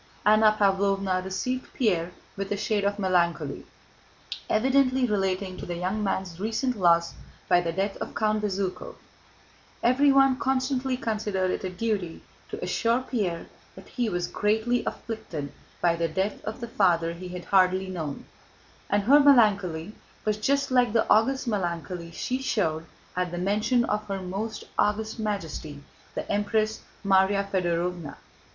[0.25, 3.67] Anna Pávlovna received Pierre with a shade of melancholy,
[4.49, 7.13] evidently relating to the young man's recent loss
[7.47, 8.95] by the death of Count Bezúkhov
[9.83, 13.45] (everyone constantly considered it a duty to assure Pierre
[13.75, 15.51] that he was greatly afflicted
[15.81, 18.25] by the death of the father he had hardly known),
[18.89, 19.93] and her melancholy
[20.25, 25.19] was just like the august melancholy she showed at the mention of her most august
[25.19, 25.83] Majesty
[26.15, 28.15] the Empress Márya Fëdorovna.